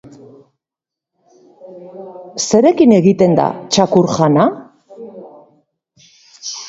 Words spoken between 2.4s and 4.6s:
Zerekin egiten da txakur-jana?